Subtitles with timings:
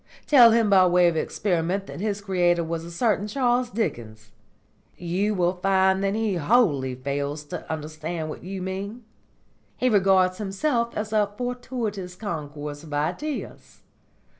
[0.25, 4.31] Tell him by way of experiment that his creator was a certain Charles Dickens.
[4.97, 9.03] You will find that he wholly fails to understand what you mean.
[9.77, 13.81] He regards himself as a fortuitous concourse of ideas.